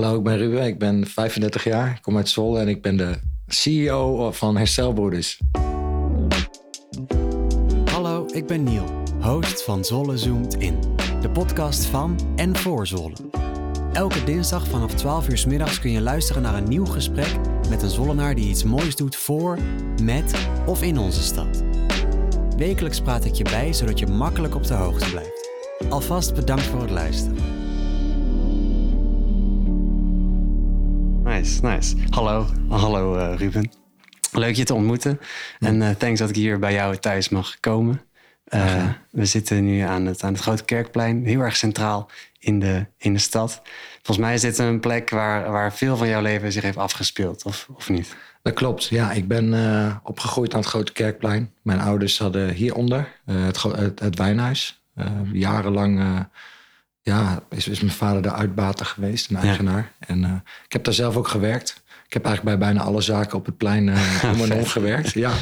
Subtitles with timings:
[0.00, 0.66] Hallo, ik ben Ruben.
[0.66, 1.90] Ik ben 35 jaar.
[1.90, 3.14] Ik kom uit Zwolle en ik ben de
[3.46, 5.40] CEO van Herstelbroeders.
[7.84, 8.84] Hallo, ik ben Niel,
[9.20, 10.78] host van Zwolle Zoomt In.
[11.20, 13.14] De podcast van en voor Zwolle.
[13.92, 17.36] Elke dinsdag vanaf 12 uur s middags kun je luisteren naar een nieuw gesprek
[17.68, 19.58] met een Zwollenaar die iets moois doet voor,
[20.02, 21.64] met of in onze stad.
[22.56, 25.50] Wekelijks praat ik je bij zodat je makkelijk op de hoogte blijft.
[25.88, 27.63] Alvast bedankt voor het luisteren.
[31.44, 31.94] Nice, nice.
[32.10, 33.70] Hallo, hallo eh, Ruben.
[34.32, 35.20] Leuk je te ontmoeten.
[35.58, 38.00] En eh, thanks dat ik hier bij jou thuis mag komen.
[38.54, 42.86] Uh, we zitten nu aan het, aan het Grote Kerkplein, heel erg centraal in de,
[42.98, 43.62] in de stad.
[44.02, 47.44] Volgens mij is dit een plek waar, waar veel van jouw leven zich heeft afgespeeld,
[47.44, 48.16] of, of niet?
[48.42, 49.12] Dat klopt, ja.
[49.12, 51.52] Ik ben opgegroeid aan het Grote Kerkplein.
[51.62, 54.84] Mijn ouders hadden hieronder het, het, het wijnhuis.
[55.32, 56.26] jarenlang
[57.04, 59.92] ja, is, is mijn vader de uitbater geweest, een eigenaar.
[59.98, 60.32] En uh,
[60.64, 61.82] ik heb daar zelf ook gewerkt.
[62.06, 65.12] Ik heb eigenlijk bij bijna alle zaken op het plein uh, om en om gewerkt.
[65.12, 65.32] Ja.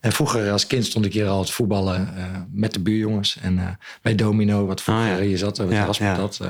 [0.00, 3.38] En vroeger als kind stond ik hier al het voetballen uh, met de buurjongens.
[3.42, 5.24] En bij Domino, wat vroeger oh, ja.
[5.24, 6.40] je zat, wat ja, was dat?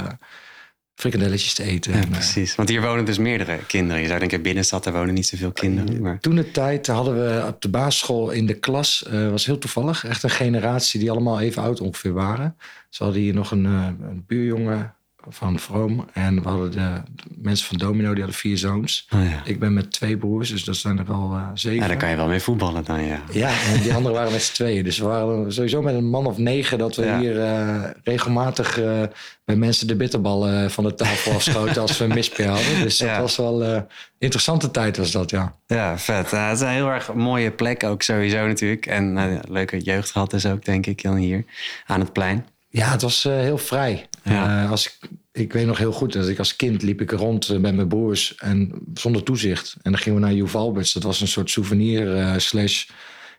[1.00, 1.92] Frikandelletjes te eten.
[1.92, 2.54] Ja, precies.
[2.54, 4.02] Want hier wonen dus meerdere kinderen.
[4.02, 6.02] Je zou denken, binnenstad, daar wonen niet zoveel kinderen.
[6.02, 6.20] Maar...
[6.20, 10.04] Toen de tijd hadden we op de basisschool in de klas, uh, was heel toevallig,
[10.06, 12.56] echt een generatie die allemaal even oud ongeveer waren.
[12.88, 14.94] Ze hadden hier nog een, een buurjongen
[15.28, 16.08] van Vroom.
[16.12, 17.02] En we hadden de,
[17.36, 19.08] mensen van Domino, die hadden vier zoons.
[19.14, 19.42] Oh, ja.
[19.44, 21.78] Ik ben met twee broers, dus dat zijn er wel uh, zeven.
[21.78, 23.22] Ja, daar kan je wel mee voetballen dan, ja.
[23.30, 24.84] Ja, en die anderen waren met z'n tweeën.
[24.84, 26.78] Dus we waren sowieso met een man of negen...
[26.78, 27.18] dat we ja.
[27.18, 29.02] hier uh, regelmatig uh,
[29.44, 31.82] bij mensen de bitterballen van de tafel afschoten...
[31.82, 32.80] als we een hadden.
[32.82, 33.86] Dus dat was wel een
[34.18, 35.54] interessante tijd was dat, ja.
[35.66, 36.30] Ja, vet.
[36.30, 38.86] het is een heel erg mooie plek ook sowieso natuurlijk.
[38.86, 41.44] En leuke jeugd gehad dus ook, denk ik, dan hier
[41.86, 42.46] aan het plein.
[42.70, 44.08] Ja, het was heel vrij.
[44.22, 44.64] Ja.
[44.64, 47.58] Uh, als ik, ik weet nog heel goed dat ik als kind liep ik rond
[47.58, 49.76] met mijn broers en zonder toezicht.
[49.82, 50.92] En dan gingen we naar Joep Alberts.
[50.92, 52.88] Dat was een soort souvenir slash.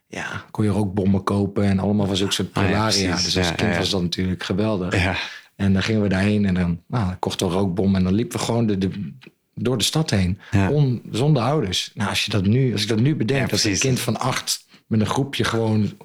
[0.07, 2.85] Ja, kon je ook bommen kopen en allemaal was ook soort prelaria.
[2.85, 4.93] Ah, ja, dus als ja, kind was dat natuurlijk geweldig.
[5.55, 8.45] En dan gingen we daarheen en dan nou, kochten we rookbom en dan liepen we
[8.45, 9.13] gewoon de, de
[9.55, 10.39] door de stad heen.
[10.69, 11.91] On, zonder ouders.
[11.93, 14.65] Nou, als, je dat nu, als ik dat nu bedenk, dat een kind van acht
[14.87, 15.97] met een groepje gewoon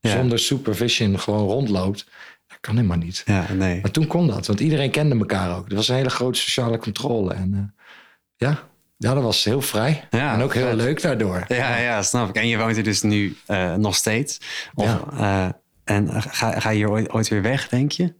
[0.00, 2.06] zonder supervision gewoon rondloopt
[2.60, 3.22] kan helemaal niet.
[3.24, 3.80] Ja, nee.
[3.80, 5.68] Maar toen kon dat, want iedereen kende elkaar ook.
[5.68, 7.34] Er was een hele grote sociale controle.
[7.34, 7.60] En uh,
[8.36, 8.62] ja,
[8.96, 10.06] ja, dat was heel vrij.
[10.10, 11.44] Ja, en ook heel leuk daardoor.
[11.48, 12.34] Ja, ja, snap ik.
[12.34, 14.40] En je woont er dus nu uh, nog steeds.
[14.74, 15.04] Of, ja.
[15.14, 15.52] uh,
[15.84, 18.14] en ga, ga je hier ooit, ooit weer weg, denk je?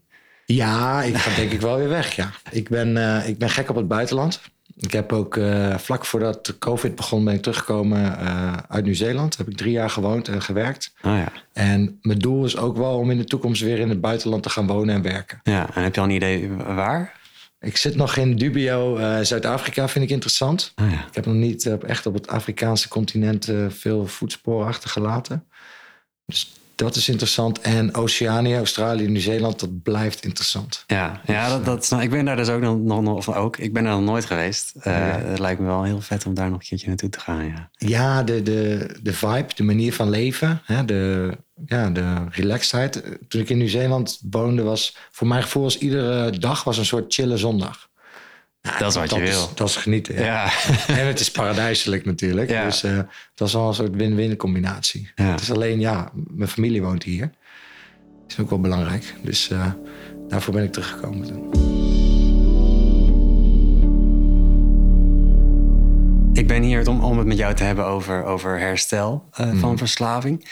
[0.45, 2.31] Ja, ik ga denk ik wel weer weg, ja.
[2.49, 2.97] Ik ben,
[3.27, 4.41] ik ben gek op het buitenland.
[4.75, 9.37] Ik heb ook uh, vlak voordat COVID begon, ben ik teruggekomen uh, uit Nieuw-Zeeland.
[9.37, 10.93] Heb ik drie jaar gewoond en gewerkt.
[11.01, 11.31] Oh ja.
[11.53, 14.49] En mijn doel is ook wel om in de toekomst weer in het buitenland te
[14.49, 15.39] gaan wonen en werken.
[15.43, 17.19] Ja, en heb je al een idee waar?
[17.59, 20.73] Ik zit nog in dubio uh, Zuid-Afrika, vind ik interessant.
[20.81, 21.05] Oh ja.
[21.07, 25.45] Ik heb nog niet echt op het Afrikaanse continent veel voetsporen achtergelaten.
[26.25, 27.61] Dus dat is interessant.
[27.61, 30.83] En Oceanië, Australië, Nieuw-Zeeland, dat blijft interessant.
[30.87, 33.57] Ja, ja dat, dat, ik ben daar dus ook nog, nog of ook.
[33.57, 34.73] Ik ben er nog nooit geweest.
[34.77, 35.19] Uh, ja.
[35.19, 37.45] Het lijkt me wel heel vet om daar nog een keertje naartoe te gaan.
[37.45, 41.31] Ja, ja de, de, de vibe, de manier van leven, hè, de,
[41.65, 43.03] ja, de relaxedheid.
[43.27, 47.13] Toen ik in Nieuw-Zeeland woonde, was voor mijn gevoel als iedere dag was een soort
[47.13, 47.89] chille zondag.
[48.61, 49.51] Nou, dat is wat dat je is, wil.
[49.55, 50.15] Dat is genieten.
[50.15, 50.23] Ja.
[50.23, 50.51] Ja.
[50.99, 52.49] en het is paradijselijk natuurlijk.
[52.49, 52.65] Ja.
[52.65, 52.99] Dus uh,
[53.35, 55.11] dat is wel een soort win-win combinatie.
[55.15, 55.31] Ja.
[55.31, 57.31] Het is alleen, ja, mijn familie woont hier.
[58.21, 59.13] Dat is ook wel belangrijk.
[59.21, 59.71] Dus uh,
[60.27, 61.80] daarvoor ben ik teruggekomen toen.
[66.41, 69.59] Ik ben hier om, om het met jou te hebben over, over herstel uh, mm.
[69.59, 70.49] van verslaving.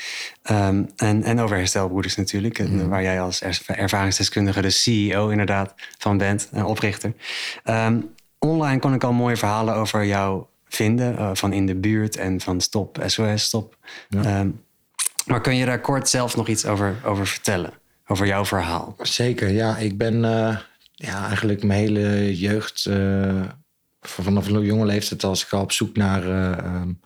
[0.52, 2.60] Um, en, en over herstelbroeders natuurlijk.
[2.60, 2.90] Mm.
[2.90, 6.50] Waar jij als ervaringsdeskundige de CEO inderdaad van bent.
[6.52, 7.14] En oprichter.
[7.64, 11.14] Um, online kon ik al mooie verhalen over jou vinden.
[11.14, 13.78] Uh, van in de buurt en van Stop SOS Stop.
[14.10, 14.40] Ja.
[14.40, 14.64] Um,
[15.26, 17.74] maar kun je daar kort zelf nog iets over, over vertellen?
[18.08, 18.96] Over jouw verhaal?
[19.02, 19.78] Zeker, ja.
[19.78, 20.58] Ik ben uh,
[20.94, 22.90] ja, eigenlijk mijn hele jeugd
[24.02, 27.00] vanaf een jonge leeftijd als ik al op zoek naar uh, um,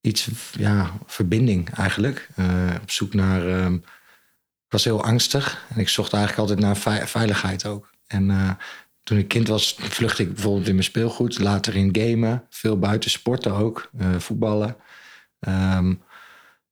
[0.00, 2.28] iets, ja, verbinding eigenlijk.
[2.38, 3.74] Uh, op zoek naar, um,
[4.64, 7.90] ik was heel angstig en ik zocht eigenlijk altijd naar veiligheid ook.
[8.06, 8.50] En uh,
[9.02, 13.10] toen ik kind was, vluchtte ik bijvoorbeeld in mijn speelgoed, later in gamen, veel buiten
[13.10, 14.76] sporten ook, voetballen.
[15.48, 16.02] Um,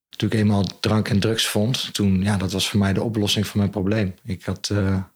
[0.09, 3.47] toen ik eenmaal drank en drugs vond, toen, ja, dat was voor mij de oplossing
[3.47, 4.13] van mijn probleem.
[4.23, 5.07] Ik had, mijn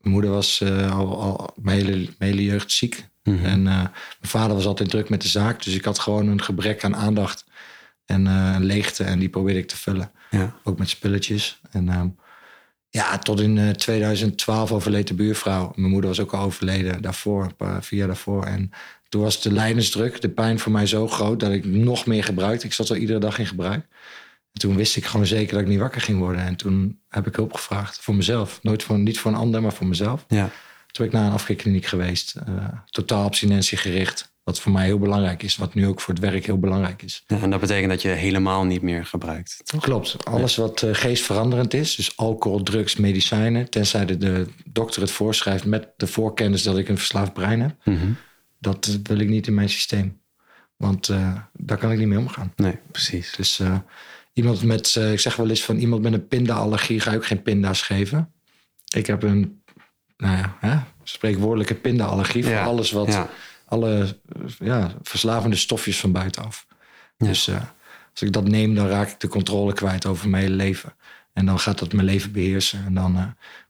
[0.00, 3.08] moeder was al, al mijn hele jeugd ziek.
[3.22, 3.44] Mm -hmm.
[3.44, 3.90] En uh, mijn
[4.20, 5.64] vader was altijd druk met de zaak.
[5.64, 7.44] Dus ik had gewoon een gebrek aan aandacht
[8.06, 9.04] en uh, een leegte.
[9.04, 10.10] En die probeerde ik te vullen.
[10.30, 10.54] Ja.
[10.64, 11.60] Ook met spulletjes.
[11.70, 12.02] En uh,
[12.88, 15.72] Ja, tot in eh, 2012 overleed de buurvrouw.
[15.74, 18.44] Mijn moeder was ook al overleden daarvoor, een paar, vier jaar daarvoor.
[18.44, 18.70] En
[19.08, 22.66] toen was de lijdensdruk, de pijn voor mij zo groot dat ik nog meer gebruikte.
[22.66, 23.86] Ik zat al iedere dag in gebruik.
[24.52, 26.44] En toen wist ik gewoon zeker dat ik niet wakker ging worden.
[26.44, 28.62] En toen heb ik hulp gevraagd voor mezelf.
[28.62, 30.24] Nooit voor, niet voor een ander, maar voor mezelf.
[30.28, 30.50] Ja.
[30.92, 32.34] Toen ben ik naar een afkikkliniek geweest.
[32.46, 34.28] eh, totaal abstinentie gericht.
[34.42, 35.56] Wat voor mij heel belangrijk is.
[35.56, 37.24] Wat nu ook voor het werk heel belangrijk is.
[37.26, 39.60] Ja, En dat betekent dat je helemaal niet meer gebruikt.
[39.64, 39.82] toch?
[39.82, 40.24] Klopt.
[40.24, 41.94] Alles wat eh, geestveranderend is.
[41.96, 43.70] Dus alcohol, drugs, medicijnen.
[43.70, 47.74] Tenzij de, de dokter het voorschrijft met de voorkennis dat ik een verslaafd brein heb.
[47.84, 48.10] Mhm.
[48.58, 50.18] Dat eh, wil ik niet in mijn systeem.
[50.76, 51.06] Want
[51.52, 52.52] daar kan ik niet mee omgaan.
[52.56, 53.34] Nee, precies.
[53.36, 53.60] Dus
[54.32, 57.42] iemand met, ik zeg wel eens van iemand met een pindaallergie ga ik ook geen
[57.42, 58.32] pinda's geven.
[58.96, 59.59] Ik heb een,
[60.20, 63.28] nou ja, hè, spreekwoordelijke pindaallergie voor Ja, alles wat, ja.
[63.64, 64.16] alle
[64.58, 66.66] ja, verslavende stofjes van buitenaf.
[67.16, 67.26] Ja.
[67.26, 67.54] Dus eh,
[68.12, 70.94] als ik dat neem, dan raak ik de controle kwijt over mijn hele leven.
[71.32, 72.84] En dan gaat dat mijn leven beheersen.
[72.86, 73.24] En dan eh,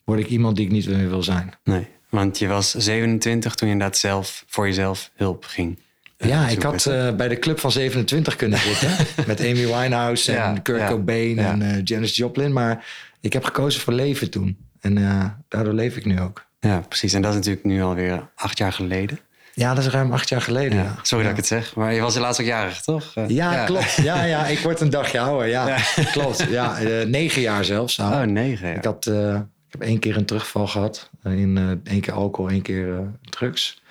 [0.04, 1.54] word ik iemand die ik niet meer wil zijn.
[1.64, 5.78] Nee, want je was 27 toen je inderdaad zelf voor jezelf hulp ging.
[6.16, 8.90] eh, Ja, ik had eh, bij de club van 27 kunnen zitten.
[9.26, 11.50] met Amy Winehouse en Ja, Kurt ja, Cobain ja.
[11.52, 12.52] en eh, Janis Joplin.
[12.52, 12.86] Maar
[13.20, 14.56] ik heb gekozen voor leven toen.
[14.80, 16.44] En eh, daardoor leef ik nu ook.
[16.60, 17.12] Ja, precies.
[17.12, 19.18] En dat is natuurlijk nu alweer acht jaar geleden.
[19.54, 20.78] Ja, dat is ruim acht jaar geleden.
[20.78, 20.84] Ja.
[20.84, 23.12] Ja, Sorry dat ik het zeg, maar je was helaas ook jarig, toch?
[23.14, 23.94] Eh, Ja, klopt.
[23.94, 25.48] Ja, ja, ik word een dagje ouder.
[25.48, 25.78] Ja,
[26.12, 26.46] klopt.
[26.48, 27.98] Ja, eh, negen jaar zelfs.
[27.98, 28.68] Oh, negen.
[28.68, 28.74] Ja.
[28.74, 31.10] Ik, had, ik heb één keer een terugval gehad.
[31.24, 33.82] In eh één keer alcohol, één keer drugs.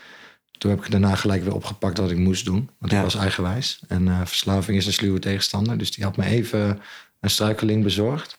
[0.57, 2.69] Toen heb ik daarna gelijk weer opgepakt wat ik moest doen.
[2.80, 3.80] Want ik was eigenwijs.
[3.88, 5.77] En verslaving is een sluwe tegenstander.
[5.77, 6.80] Dus die had me even
[7.19, 8.38] een struikeling bezorgd.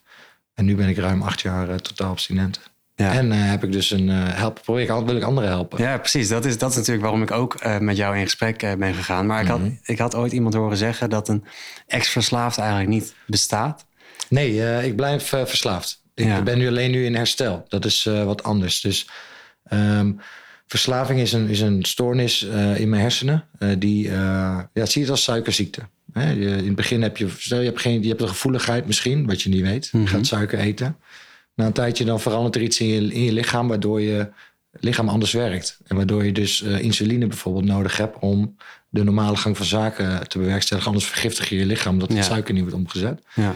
[0.61, 2.59] En nu ben ik ruim acht jaar eh, totaal abstinent.
[2.95, 3.11] Ja.
[3.13, 5.03] En eh, heb ik dus een uh, helpen project.
[5.05, 5.81] wil ik anderen helpen.
[5.83, 6.27] Ja, precies.
[6.27, 8.93] Dat is, dat is natuurlijk waarom ik ook eh, met jou in gesprek eh, ben
[8.93, 9.25] gegaan.
[9.25, 9.71] Maar ik, had, Mhm.
[9.83, 11.43] ik had ooit iemand horen zeggen dat een
[11.87, 13.85] ex-verslaafd eigenlijk niet bestaat.
[14.29, 16.01] Nee, eh, ik blijf eh, verslaafd.
[16.15, 16.41] Ik Ja.
[16.41, 17.65] ben nu alleen nu in herstel.
[17.67, 18.81] Dat is eh, wat anders.
[18.81, 19.09] Dus
[19.63, 20.11] ehm,
[20.67, 23.43] verslaving is een, is een stoornis eh, in mijn hersenen.
[23.59, 25.81] eh, die, eh, ja, zie het als suikerziekte.
[26.13, 29.41] In het begin heb je, stel je hebt, geen, je hebt een gevoeligheid misschien, wat
[29.41, 29.89] je niet weet.
[29.91, 30.97] Je gaat suiker eten.
[31.55, 33.67] Na een tijdje dan verandert er iets in je, in je lichaam...
[33.67, 34.29] waardoor je
[34.71, 35.79] lichaam anders werkt.
[35.87, 38.19] En waardoor je dus eh, insuline bijvoorbeeld nodig hebt...
[38.19, 38.55] om
[38.89, 40.91] de normale gang van zaken te bewerkstelligen.
[40.91, 42.15] Anders vergiftig je je lichaam omdat Ja.
[42.15, 43.23] het suiker niet wordt omgezet.
[43.35, 43.55] Ja.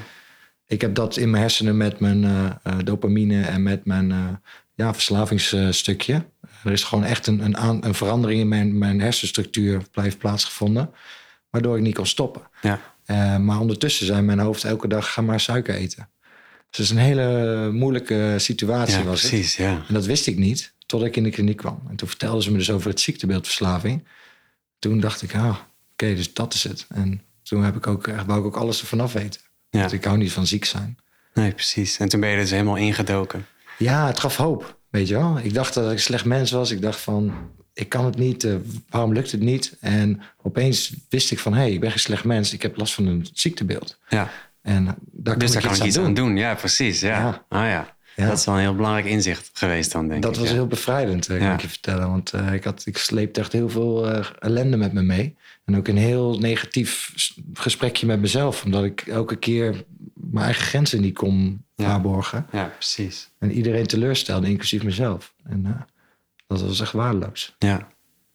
[0.67, 4.39] Ik heb dat in mijn hersenen met mijn eh, eh, dopamine en met mijn
[4.75, 6.25] ja, verslavingsstukje.
[6.63, 10.89] Er is gewoon echt een, een, aan, een verandering in mijn, mijn hersenstructuur blijft plaatsgevonden.
[11.55, 12.41] Waardoor ik niet kon stoppen.
[12.61, 12.79] Ja.
[13.05, 16.09] Eh, maar ondertussen zei mijn hoofd elke dag: ga maar suiker eten.
[16.69, 18.97] Dus het is een hele moeilijke situatie.
[18.97, 19.53] Ja, was het.
[19.53, 19.83] Ja.
[19.87, 21.81] En dat wist ik niet totdat ik in de kliniek kwam.
[21.89, 24.07] En toen vertelden ze me dus over het ziektebeeldverslaving.
[24.79, 25.57] Toen dacht ik, ah,
[25.91, 26.85] oké, dus dat is het.
[26.89, 29.41] En toen heb ik ook, echt, wou ik ook alles ervan af weten.
[29.69, 29.79] Ja.
[29.79, 30.97] Want ik hou niet van ziek zijn.
[31.33, 31.97] Nee, precies.
[31.97, 33.45] En toen ben je dus helemaal ingedoken.
[33.77, 35.39] Ja, het gaf hoop, weet je wel.
[35.39, 36.71] Ik dacht dat ik een slecht mens was.
[36.71, 37.33] Ik dacht van,
[37.75, 38.43] ik kan het niet.
[38.43, 38.55] eh,
[38.89, 39.77] waarom lukt het niet?
[39.79, 42.53] En opeens wist ik van, hé, hey, ik ben geen slecht mens.
[42.53, 43.99] Ik heb last van een ziektebeeld.
[44.09, 44.29] Ja.
[44.61, 46.05] En daar Dus kan daar ik kan iets aan iets doen.
[46.05, 46.37] aan doen.
[46.37, 46.99] Ja, precies.
[46.99, 47.07] Ja.
[47.19, 47.45] Ja.
[47.49, 47.93] Ah, ja.
[48.15, 48.27] Ja.
[48.27, 50.39] Dat is wel een heel belangrijk inzicht geweest dan, denk Dat ik.
[50.39, 50.53] was ja.
[50.53, 52.09] heel bevrijdend, eh, kan ik je vertellen.
[52.09, 55.35] Want eh, ik, had, ik sleepte echt heel veel ellende met me mee.
[55.65, 57.13] En ook een heel negatief
[57.53, 58.63] gesprekje met mezelf.
[58.63, 59.83] Omdat ik elke keer
[60.13, 62.45] mijn eigen grenzen niet kon waarborgen.
[62.51, 63.29] Ja, precies.
[63.39, 65.33] En iedereen teleurstelde, inclusief mezelf.
[65.43, 65.85] En
[66.47, 67.55] dat was echt waardeloos.
[67.59, 67.87] Ja.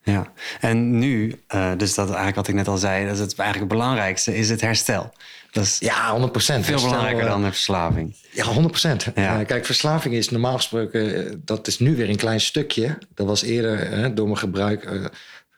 [0.03, 3.39] Ja, en nu, eh, dus dat eigenlijk wat ik net al zei, dat is het
[3.39, 5.13] eigenlijk het belangrijkste, is het herstel.
[5.51, 6.65] Dat is Ja, 100 procent.
[6.65, 8.17] veel belangrijker dan de verslaving.
[8.33, 9.07] Ja, 100 procent.
[9.15, 9.45] Ja.
[9.45, 12.99] kijk, verslaving is normaal gesproken, eh, dat is nu weer een klein stukje.
[13.15, 14.85] Dat was eerder eh, door mijn gebruik.
[14.85, 15.05] eh,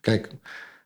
[0.00, 0.28] kijk,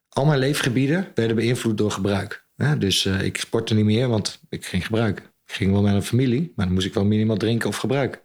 [0.08, 2.44] al mijn leefgebieden werden beïnvloed door gebruik.
[2.78, 5.24] Dus eh, ik sportte niet meer, want ik ging gebruiken.
[5.46, 8.20] Ik ging wel met een familie, maar dan moest ik wel minimaal drinken of gebruiken.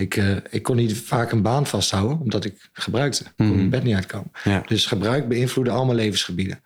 [0.00, 3.24] Ik, eh, ik kon niet vaak een baan vasthouden, omdat ik gebruikte.
[3.24, 4.30] Ik kon mijn bed niet uitkomen.
[4.44, 4.62] Ja.
[4.66, 6.62] Dus gebruik beïnvloedde al mijn levensgebieden.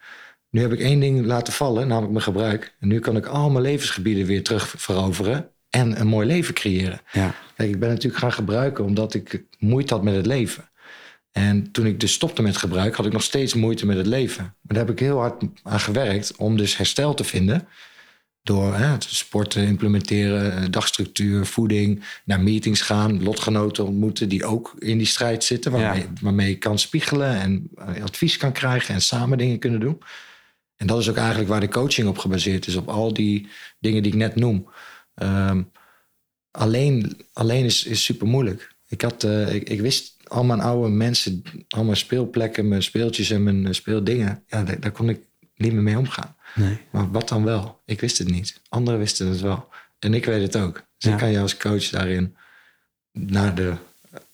[0.50, 2.74] Nu heb ik één ding laten vallen, namelijk mijn gebruik.
[2.80, 7.00] En nu kan ik al mijn levensgebieden weer terug veroveren en een mooi leven creëren.
[7.12, 7.34] Ja.
[7.56, 10.68] Kijk, ik ben natuurlijk gaan gebruiken omdat ik moeite had met het leven.
[11.32, 14.42] En toen ik dus stopte met gebruik, had ik nog steeds moeite met het leven.
[14.42, 17.68] Maar daar heb ik heel hard aan gewerkt om dus herstel te vinden.
[18.44, 24.98] Door hè, sporten implementeren, eh, dagstructuur, voeding, naar meetings gaan, lotgenoten ontmoeten die ook in
[24.98, 25.72] die strijd zitten.
[25.72, 26.08] Waarmee, Ja.
[26.20, 30.02] waarmee je kan spiegelen en eh, advies kan krijgen en samen dingen kunnen doen.
[30.76, 33.48] En dat is ook eigenlijk waar de coaching op gebaseerd is, op al die
[33.78, 34.68] dingen die ik net noem.
[35.14, 35.62] Ehm,
[36.50, 38.74] alleen, alleen is, is super moeilijk.
[38.88, 43.30] Ik, had, eh, ik, ik wist al mijn oude mensen, al mijn speelplekken, mijn speeltjes
[43.30, 44.44] en mijn speeldingen.
[44.46, 45.20] Ja, daar, daar kon ik
[45.56, 46.33] niet meer mee omgaan.
[46.54, 46.78] Nee.
[46.90, 47.80] Maar wat dan wel?
[47.84, 48.60] Ik wist het niet.
[48.68, 49.68] Anderen wisten het wel.
[49.98, 50.74] En ik weet het ook.
[50.74, 51.12] Dus Ja.
[51.12, 52.36] ik kan jou als coach daarin
[53.12, 53.74] naar, de,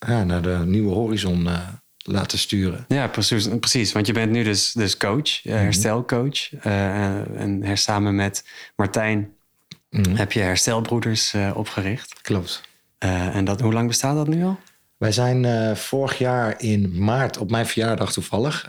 [0.07, 2.85] ja, naar de nieuwe horizon uh, laten sturen.
[2.89, 3.93] Ja, precies, precies.
[3.93, 6.53] Want je bent nu dus, dus coach, uh, herstelcoach.
[6.53, 8.45] Uh, en her, samen met
[8.77, 9.33] Martijn
[9.91, 10.17] mm.
[10.17, 12.21] heb je herstelbroeders opgericht.
[12.21, 12.61] Klopt.
[12.99, 14.59] en dat, hoe lang bestaat dat nu al?
[14.97, 18.67] Wij zijn vorig jaar in maart, op mijn verjaardag toevallig,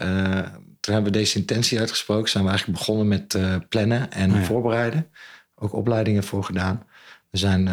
[0.82, 2.30] toen hebben we deze intentie uitgesproken.
[2.30, 3.38] Zijn we eigenlijk begonnen met
[3.70, 5.10] plannen en Oh voorbereiden.
[5.56, 6.86] Ook opleidingen voor gedaan.
[7.30, 7.70] We zijn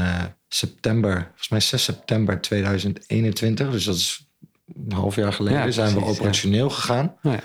[0.49, 4.27] september, volgens mij 6 september 2021, dus dat is
[4.75, 7.17] een half jaar geleden, Ja, zijn we operationeel gegaan.
[7.23, 7.41] Oh ja.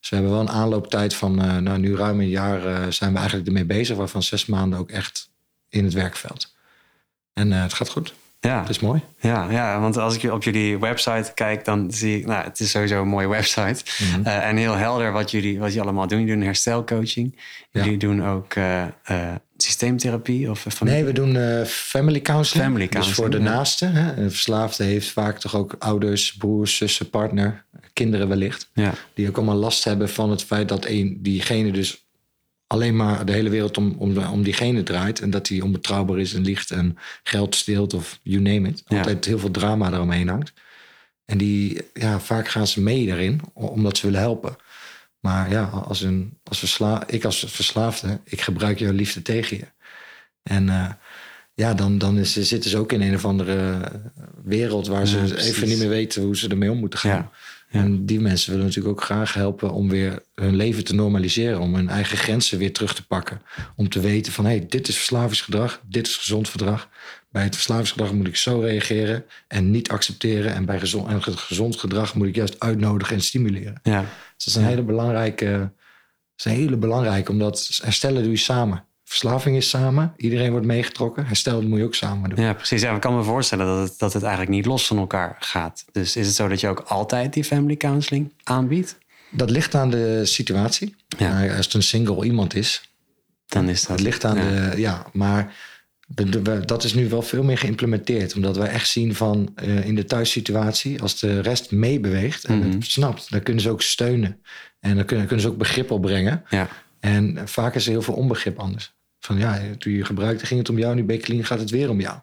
[0.00, 3.12] Dus we hebben wel een aanlooptijd van, eh, nou nu ruim een jaar eh, zijn
[3.12, 5.30] we eigenlijk ermee bezig, waarvan zes maanden ook echt
[5.68, 6.54] in het werkveld.
[7.32, 8.14] En eh, het gaat goed.
[8.40, 8.60] Ja.
[8.60, 9.02] Het is mooi.
[9.20, 12.70] Ja, ja, want als ik op jullie website kijk, dan zie ik, nou, het is
[12.70, 13.84] sowieso een mooie website.
[13.98, 14.26] Mhm.
[14.26, 16.18] Eh, en heel helder wat jullie, wat jullie allemaal doen.
[16.18, 17.38] Jullie doen herstelcoaching.
[17.70, 17.84] Ja.
[17.84, 22.64] Jullie doen ook eh, eh, systeemtherapie of van Nee, we doen family counseling.
[22.64, 23.56] Family Dus voor counseling, de ja.
[23.56, 23.92] naasten.
[23.92, 24.22] Hè?
[24.22, 28.70] Een verslaafde heeft vaak toch ook ouders, broers, zussen, partner, kinderen wellicht.
[28.72, 32.07] Ja, Die ook allemaal last hebben van het feit dat een, diegene dus
[32.68, 35.20] alleen maar de hele wereld om, om, om diegene draait.
[35.20, 38.82] En dat hij onbetrouwbaar is en liegt en geld steelt of you name it.
[38.86, 38.98] Ja.
[38.98, 40.52] Altijd heel veel drama eromheen hangt.
[41.24, 44.56] En die, ja, vaak gaan ze mee daarin, omdat ze willen helpen.
[45.20, 49.66] Maar ja, als een, als versla, ik als verslaafde, ik gebruik jouw liefde tegen je.
[50.42, 50.90] En eh,
[51.54, 53.80] ja, dan, dan is, zitten ze ook in een of andere
[54.44, 57.10] wereld waar ze even niet meer weten hoe ze ermee om moeten gaan.
[57.10, 57.30] Ja,
[57.70, 57.80] ja.
[57.80, 61.60] En die mensen willen natuurlijk ook graag helpen om weer hun leven te normaliseren.
[61.60, 63.42] Om hun eigen grenzen weer terug te pakken.
[63.76, 66.88] Om te weten van, hé, hey, dit is verslavingsgedrag, dit is gezond gedrag.
[67.30, 70.54] Bij het verslavingsgedrag moet ik zo reageren en niet accepteren.
[70.54, 73.80] En bij gezond, en gezond gedrag moet ik juist uitnodigen en stimuleren.
[73.82, 75.70] ja, Dus dat is een hele belangrijke, dat
[76.36, 78.84] is een hele belangrijke, omdat herstellen doe je samen.
[79.08, 81.26] Verslaving is samen, iedereen wordt meegetrokken.
[81.26, 82.44] Herstel moet je ook samen doen.
[82.44, 82.82] ja, precies.
[82.82, 85.84] Ja, ik kan me voorstellen dat het, dat het eigenlijk niet los van elkaar gaat.
[85.92, 88.98] Dus is het zo dat je ook altijd die family counseling aanbiedt?
[89.30, 90.94] Dat ligt aan de situatie.
[91.18, 91.56] Ja.
[91.56, 92.82] Als het een single iemand is,
[93.46, 93.90] Dan is dat...
[93.90, 94.70] Het ligt aan ja.
[94.70, 94.80] de.
[94.80, 95.54] Ja, maar
[96.06, 98.34] de- dat is nu wel veel meer geïmplementeerd.
[98.34, 102.70] Omdat wij echt zien van eh, in de thuissituatie, als de rest meebeweegt en Mhm.
[102.70, 104.40] het snapt, dan kunnen ze ook steunen.
[104.80, 106.42] En dan kunnen, kunnen ze ook begrip opbrengen.
[106.48, 106.68] Ja,
[107.00, 108.96] En vaak is er heel veel onbegrip anders.
[109.28, 111.70] Van ja, toen je gebruikte ging het om jou, nu ben je clean, gaat het
[111.70, 112.18] weer om jou.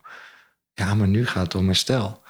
[0.74, 2.24] Ja, maar nu gaat het om herstel.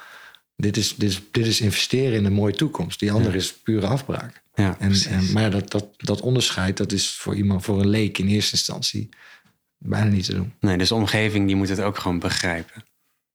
[0.55, 2.99] Dit is, dit is, dit is investeren in een mooie toekomst.
[2.99, 4.41] Die andere is pure afbraak.
[4.55, 8.17] ja En, en, maar dat, dat, dat onderscheid, dat is voor iemand, voor een leek
[8.17, 9.09] in eerste instantie
[9.77, 10.53] bijna niet te doen.
[10.59, 12.83] Nee, dus de omgeving die moet het ook gewoon begrijpen.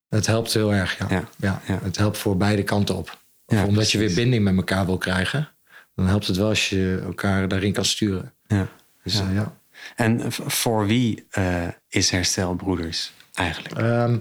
[0.09, 1.07] Het helpt heel erg, ja.
[1.11, 1.63] Ja, ja.
[1.67, 1.79] ja.
[1.83, 3.19] Het helpt voor beide kanten op.
[3.47, 5.49] Of omdat je weer binding met elkaar wil krijgen,
[5.95, 8.33] dan helpt het wel als je elkaar daarin kan sturen.
[8.47, 8.69] Ja.
[9.03, 9.31] Dus Ja.
[9.31, 9.59] ja.
[9.97, 13.75] En voor wie eh, is Herstelbroeders eigenlijk?
[13.75, 14.19] Ehm,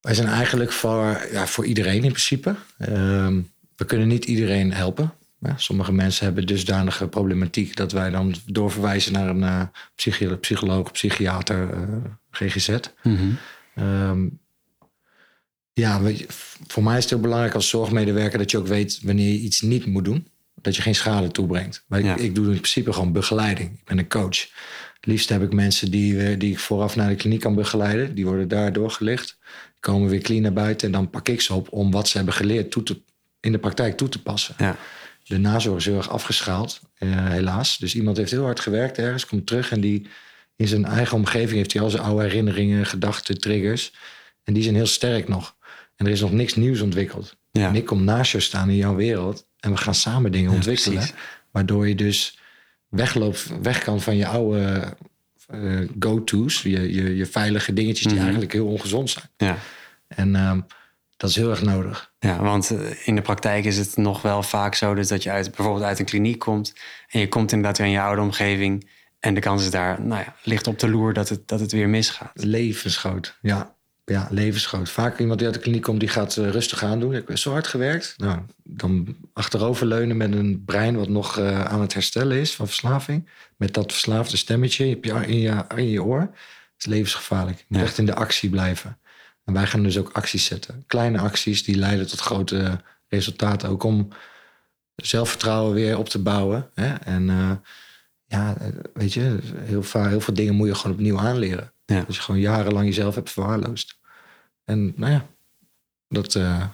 [0.00, 2.54] wij zijn eigenlijk voor, ja, voor iedereen in principe.
[2.78, 3.40] Ehm,
[3.76, 5.12] we kunnen niet iedereen helpen.
[5.40, 11.72] Ja, sommige mensen hebben dusdanige problematiek dat wij dan doorverwijzen naar een psychi- psycholoog, psychiater,
[11.72, 11.82] eh,
[12.30, 12.78] GGZ.
[13.02, 13.30] Mhm.
[13.74, 14.28] Ehm,
[15.72, 16.00] ja,
[16.66, 19.60] voor mij is het heel belangrijk als zorgmedewerker dat je ook weet wanneer je iets
[19.60, 20.28] niet moet doen.
[20.66, 21.84] Dat je geen schade toebrengt.
[21.86, 22.14] Maar Ja.
[22.14, 23.70] ik, ik doe in principe gewoon begeleiding.
[23.72, 24.38] Ik ben een coach.
[24.94, 28.14] Het liefst heb ik mensen die, eh, die ik vooraf naar de kliniek kan begeleiden.
[28.14, 29.38] Die worden daar doorgelicht.
[29.80, 30.86] Komen weer clean naar buiten.
[30.86, 33.00] En dan pak ik ze op om wat ze hebben geleerd toe te,
[33.40, 34.54] in de praktijk toe te passen.
[34.58, 34.76] Ja,
[35.24, 37.78] De nazorg is heel erg afgeschaald, eh, helaas.
[37.78, 40.06] Dus iemand heeft heel hard gewerkt ergens, komt terug en die
[40.56, 43.92] in zijn eigen omgeving heeft hij al zijn oude herinneringen, gedachten, triggers.
[44.44, 45.54] En die zijn heel sterk nog.
[45.96, 47.36] En er is nog niks nieuws ontwikkeld.
[47.52, 47.68] ja.
[47.68, 50.56] En ik kom naast je staan in jouw wereld en we gaan samen dingen Ja,
[50.56, 50.98] ontwikkelen.
[50.98, 51.14] precies.
[51.50, 52.38] Waardoor je dus
[52.88, 54.94] wegloopt, weg kan van je oude
[55.46, 55.60] eh,
[55.98, 58.22] go-to's, je, je, je veilige dingetjes die Mhm.
[58.22, 59.24] eigenlijk heel ongezond zijn.
[59.36, 59.56] ja.
[60.08, 60.60] En ehm,
[61.16, 62.12] dat is heel erg nodig.
[62.18, 65.30] Ja, want eh, in de praktijk is het nog wel vaak zo dus dat je
[65.30, 66.72] uit, bijvoorbeeld uit een kliniek komt
[67.08, 68.88] en je komt inderdaad weer in je oude omgeving
[69.20, 71.72] en de kans is daar, nou ja, ligt op de loer dat het, dat het
[71.72, 72.30] weer misgaat.
[72.34, 73.74] Levensgroot, ja.
[74.08, 74.90] Ja, levensgroot.
[74.90, 77.14] Vaak iemand die uit de kliniek komt, die gaat eh, rustig aan doen.
[77.14, 78.14] Ik heb zo hard gewerkt.
[78.16, 83.28] Nou, dan achteroverleunen met een brein wat nog eh, aan het herstellen is van verslaving.
[83.56, 86.20] Met dat verslaafde stemmetje in je, in je, in je oor.
[86.20, 86.30] Het
[86.78, 87.58] is levensgevaarlijk.
[87.58, 87.84] Je moet Ja.
[87.84, 88.98] echt in de actie blijven.
[89.44, 90.84] En wij gaan dus ook acties zetten.
[90.86, 93.68] Kleine acties die leiden tot grote resultaten.
[93.68, 94.08] Ook om
[94.96, 96.70] zelfvertrouwen weer op te bouwen.
[96.74, 96.94] Hè?
[96.94, 97.50] En eh,
[98.26, 101.72] ja, eh, weet je, heel, vaak, heel veel dingen moet je gewoon opnieuw aanleren.
[101.86, 102.04] Ja.
[102.06, 103.98] Dat je gewoon jarenlang jezelf hebt verwaarloosd.
[104.64, 105.26] En nou ja,
[106.08, 106.64] dat, eh,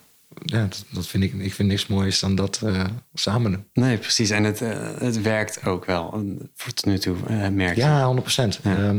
[0.44, 3.64] ja, dat, dat vind ik, ik vind niks moois dan dat eh, samen doen.
[3.72, 4.30] Nee, precies.
[4.30, 6.10] En het, eh, het werkt ook wel,
[6.54, 7.16] voor tot nu toe,
[7.50, 7.80] merk je.
[7.80, 8.60] Ja, 100 procent.
[8.62, 8.94] Ja.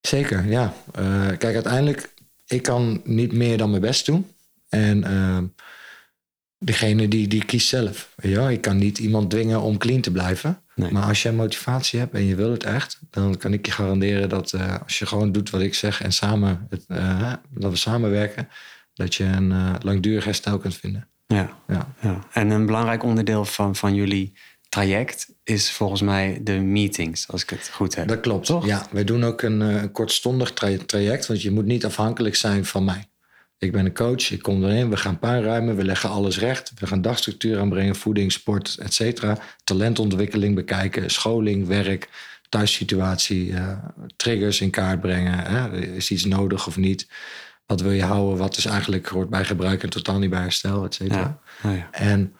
[0.00, 0.74] zeker, ja.
[1.38, 2.14] Kijk, uiteindelijk,
[2.46, 4.26] ik kan niet meer dan mijn best doen.
[4.68, 5.44] En ehm,
[6.58, 8.12] degene die, die kiest zelf.
[8.16, 8.50] Wel?
[8.50, 10.62] Ik kan niet iemand dwingen om clean te blijven.
[10.80, 10.92] Nee.
[10.92, 14.28] Maar als jij motivatie hebt en je wil het echt, dan kan ik je garanderen
[14.28, 17.76] dat eh, als je gewoon doet wat ik zeg en samen het, eh, dat we
[17.76, 18.48] samenwerken,
[18.94, 21.08] dat je een eh, langdurig herstel kunt vinden.
[21.26, 21.56] Ja.
[21.68, 21.94] Ja.
[22.00, 22.18] ja.
[22.32, 24.32] En een belangrijk onderdeel van, van jullie
[24.68, 28.08] traject is volgens mij de meetings, als ik het goed heb.
[28.08, 28.46] Dat klopt.
[28.46, 28.66] Toch?
[28.66, 32.84] Ja, wij doen ook een kortstondig tra- traject, want je moet niet afhankelijk zijn van
[32.84, 33.09] mij.
[33.60, 36.72] Ik ben een coach, ik kom erin, we gaan puinruimen, we leggen alles recht.
[36.78, 39.38] We gaan dagstructuur aanbrengen, voeding, sport, et cetera.
[39.64, 42.08] Talentontwikkeling bekijken, scholing, werk,
[42.48, 43.78] thuissituatie, eh,
[44.16, 45.38] triggers in kaart brengen.
[45.38, 45.78] Hè?
[45.78, 47.08] Is iets nodig of niet?
[47.66, 48.38] Wat wil je houden?
[48.38, 51.40] Wat is eigenlijk hoort bij gebruik en totaal niet bij herstel, et cetera.
[51.62, 51.70] Ja.
[51.70, 51.88] Oh, ja.
[51.90, 52.34] En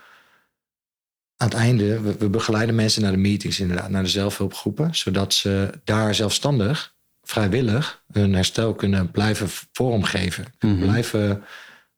[1.37, 5.35] aan het einde, we, we begeleiden mensen naar de meetings inderdaad, naar de zelfhulpgroepen, zodat
[5.35, 6.95] ze daar zelfstandig,
[7.31, 10.45] vrijwillig, hun herstel kunnen blijven vormgeven.
[10.59, 10.79] Mhm.
[10.79, 11.45] Blijven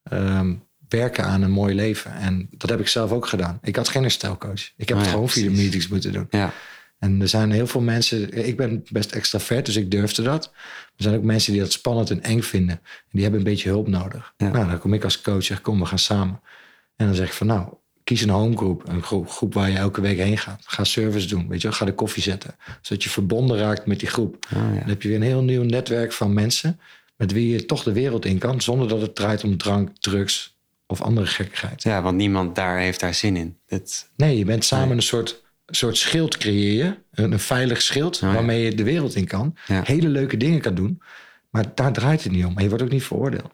[0.02, 0.54] ehm,
[0.88, 2.14] werken aan een mooi leven.
[2.14, 3.58] En dat heb ik zelf ook gedaan.
[3.62, 4.72] Ik had geen herstelcoach.
[4.76, 6.26] Ik heb Oh ja, gewoon via meetings moeten doen.
[6.30, 6.52] Ja.
[6.98, 10.44] En er zijn heel veel mensen, ik ben best extravert, dus ik durfde dat.
[10.96, 12.76] Er zijn ook mensen die dat spannend en eng vinden.
[12.84, 14.34] En die hebben een beetje hulp nodig.
[14.36, 14.48] Ja.
[14.48, 16.40] Nou, dan kom ik als coach en zeg, kom, we gaan samen.
[16.96, 17.74] En dan zeg ik van, nou,
[18.12, 18.88] kies een homegroep.
[18.88, 20.62] Een groep, groep waar je elke week heen gaat.
[20.66, 21.76] Ga service doen, weet je wel.
[21.76, 22.54] Ga de koffie zetten.
[22.80, 24.46] Zodat je verbonden raakt met die groep.
[24.54, 24.78] Oh, ja.
[24.78, 26.80] Dan heb je weer een heel nieuw netwerk van mensen...
[27.16, 28.60] met wie je toch de wereld in kan...
[28.60, 31.82] zonder dat het draait om drank, drugs of andere gekkigheid.
[31.82, 33.56] ja, want niemand daar heeft daar zin in.
[33.66, 34.96] Dat, Nee, je bent samen Nee.
[34.96, 36.96] een soort, soort schild creëer je.
[37.12, 38.32] Een, een veilig schild ja.
[38.32, 39.56] waarmee je de wereld in kan.
[39.66, 39.82] Ja.
[39.84, 41.02] Hele leuke dingen kan doen.
[41.50, 42.56] Maar daar draait het niet om.
[42.56, 43.52] En je wordt ook niet veroordeeld.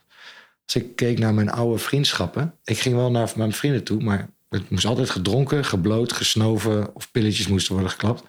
[0.65, 2.55] Als ik keek naar mijn oude vriendschappen.
[2.65, 4.03] Ik ging wel naar mijn vrienden toe.
[4.03, 6.95] Maar het moest altijd gedronken, gebloot, gesnoven.
[6.95, 8.23] Of pilletjes moesten worden geklapt.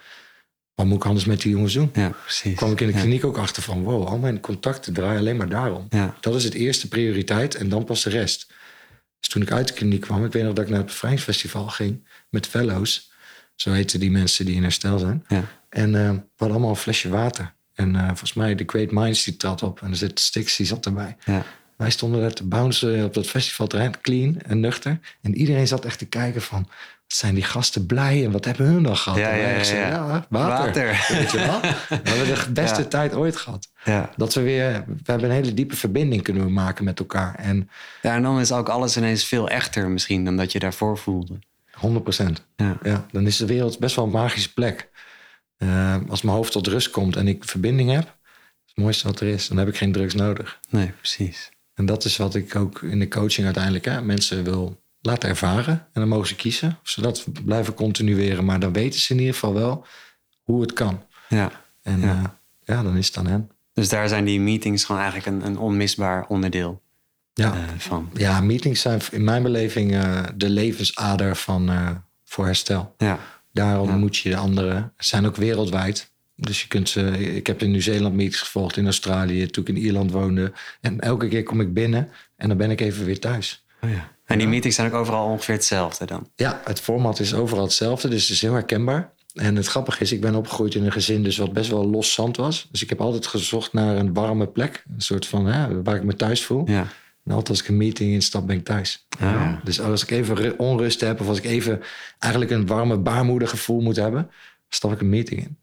[0.75, 1.89] Wat moet ik anders met die jongens doen?
[1.93, 2.55] ja, precies.
[2.55, 2.99] kwam ik in de Ja.
[2.99, 3.83] kliniek ook achter van...
[3.83, 5.85] wow, al mijn contacten draaien alleen maar daarom.
[5.89, 6.15] Ja.
[6.19, 8.47] Dat is het eerste prioriteit en dan pas de rest.
[9.19, 10.25] Dus toen ik uit de kliniek kwam...
[10.25, 12.07] ik weet nog dat ik naar het bevrijdingsfestival ging...
[12.29, 13.11] met fellows.
[13.55, 15.25] Zo heten die mensen die in herstel zijn.
[15.27, 15.43] Ja.
[15.69, 17.53] En eh, we hadden allemaal een flesje water.
[17.73, 19.81] En eh, volgens mij de Great Minds die trad op.
[19.81, 21.17] En er zit Stix, die zat erbij.
[21.25, 21.45] Ja.
[21.79, 24.99] Wij stonden daar te bouncen op dat festivalterrein, clean en nuchter.
[25.21, 26.61] En iedereen zat echt te kijken van...
[26.67, 29.19] wat zijn die gasten blij en wat hebben hun dan gehad?
[29.19, 30.65] Ja, En ja, water.
[30.65, 31.05] Water.
[31.17, 31.59] Weet je wel?
[32.03, 32.87] We hebben de beste Ja.
[32.87, 33.69] tijd ooit gehad.
[33.83, 34.09] Ja.
[34.17, 34.83] Dat we weer...
[34.87, 37.35] We hebben een hele diepe verbinding kunnen maken met elkaar.
[37.35, 37.69] En
[38.01, 41.39] ja, en dan is ook alles ineens veel echter misschien dan dat je daarvoor voelde.
[41.71, 42.45] 100 procent.
[42.55, 42.77] Ja.
[42.83, 44.89] Ja, dan is de wereld best wel een magische plek.
[45.57, 48.15] Eh, als mijn hoofd tot rust komt en ik verbinding heb...
[48.65, 50.59] het mooiste wat er is, dan heb ik geen drugs nodig.
[50.69, 51.49] Nee, precies.
[51.79, 55.73] En dat is wat ik ook in de coaching uiteindelijk hè, mensen wil laten ervaren.
[55.73, 56.77] En dan mogen ze kiezen.
[56.81, 58.45] Of ze dat blijven continueren.
[58.45, 59.85] Maar dan weten ze in ieder geval wel
[60.43, 61.03] hoe het kan.
[61.29, 61.51] Ja.
[61.81, 62.05] En Ja.
[62.07, 63.49] ja, ja dan is het aan hen.
[63.73, 66.81] Dus daar zijn die meetings gewoon eigenlijk een, een onmisbaar onderdeel
[67.33, 67.53] Ja.
[67.53, 68.09] eh, van.
[68.13, 71.89] ja, meetings zijn in mijn beleving eh, de levensader van, eh,
[72.23, 72.93] voor herstel.
[72.97, 73.19] Ja.
[73.51, 73.79] Daar Ja.
[73.81, 74.93] ontmoet je de anderen.
[74.97, 76.11] Het zijn ook wereldwijd.
[76.39, 77.35] Dus je kunt ze.
[77.35, 80.51] Ik heb in Nieuw-Zeeland meetings gevolgd, in Australië, toen ik in Ierland woonde.
[80.81, 83.65] En elke keer kom ik binnen en dan ben ik even weer thuis.
[83.81, 84.11] Oh, ja.
[84.25, 86.29] En die meetings zijn ook overal ongeveer hetzelfde dan.
[86.35, 89.13] Ja, het format is overal hetzelfde, dus het is heel herkenbaar.
[89.33, 92.13] En het grappige is, ik ben opgegroeid in een gezin dus wat best wel los
[92.13, 92.67] zand was.
[92.71, 94.83] Dus ik heb altijd gezocht naar een warme plek.
[94.95, 96.69] Een soort van, hè, waar ik me thuis voel.
[96.69, 96.87] Ja.
[97.23, 99.05] En altijd als ik een meeting instap, ben ik thuis.
[99.19, 99.61] Ah, ja.
[99.63, 101.19] Dus als ik even ru- onrust heb...
[101.21, 101.81] of als ik even
[102.19, 104.29] eigenlijk een warme baarmoedergevoel moet hebben...
[104.69, 105.57] stap ik een meeting in.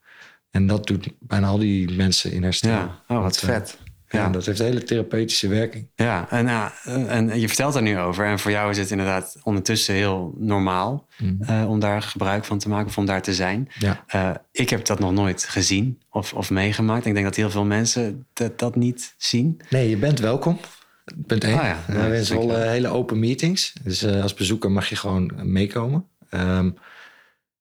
[0.57, 2.71] En dat doet bijna al die mensen in herstel.
[2.71, 3.03] Ja.
[3.09, 3.79] Oh, wat eh, vet.
[4.09, 4.29] Ja, Ja.
[4.29, 5.89] dat heeft een hele therapeutische werking.
[5.95, 8.25] Ja, en, ja, en je vertelt er nu over.
[8.27, 11.09] En voor jou is het inderdaad ondertussen heel normaal
[11.41, 13.69] eh, om daar gebruik van te maken of om daar te zijn.
[13.79, 14.05] Ja.
[14.07, 17.07] Eh, ik heb dat nog nooit gezien of, of meegemaakt.
[17.07, 19.61] Ik denk dat heel veel mensen dat, dat niet zien.
[19.71, 20.61] Nee, je bent welkom.
[21.27, 21.59] Punt één.
[21.59, 23.73] Ah ja, we hebben hele open meetings.
[23.83, 26.07] Dus als bezoeker mag je gewoon meekomen.
[26.31, 26.71] Ehm,